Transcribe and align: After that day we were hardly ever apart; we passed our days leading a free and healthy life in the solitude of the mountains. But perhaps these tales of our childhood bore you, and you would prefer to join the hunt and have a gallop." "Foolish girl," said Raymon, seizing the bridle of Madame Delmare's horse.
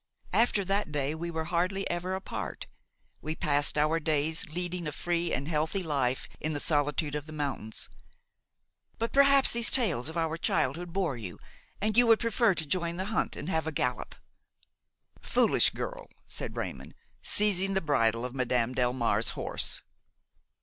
After 0.33 0.65
that 0.65 0.91
day 0.91 1.13
we 1.13 1.29
were 1.29 1.43
hardly 1.45 1.87
ever 1.87 2.15
apart; 2.15 2.65
we 3.21 3.35
passed 3.35 3.77
our 3.77 3.99
days 3.99 4.49
leading 4.49 4.87
a 4.87 4.91
free 4.91 5.31
and 5.31 5.47
healthy 5.47 5.83
life 5.83 6.27
in 6.39 6.53
the 6.53 6.59
solitude 6.59 7.13
of 7.13 7.27
the 7.27 7.31
mountains. 7.31 7.87
But 8.97 9.13
perhaps 9.13 9.51
these 9.51 9.69
tales 9.69 10.09
of 10.09 10.17
our 10.17 10.37
childhood 10.37 10.91
bore 10.91 11.17
you, 11.17 11.37
and 11.79 11.95
you 11.95 12.07
would 12.07 12.19
prefer 12.19 12.55
to 12.55 12.65
join 12.65 12.97
the 12.97 13.05
hunt 13.13 13.35
and 13.35 13.47
have 13.49 13.67
a 13.67 13.71
gallop." 13.71 14.15
"Foolish 15.21 15.69
girl," 15.69 16.09
said 16.25 16.57
Raymon, 16.57 16.95
seizing 17.21 17.75
the 17.75 17.79
bridle 17.79 18.25
of 18.25 18.33
Madame 18.33 18.73
Delmare's 18.73 19.29
horse. 19.37 19.83